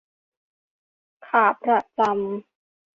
[1.27, 2.11] ขาประจำ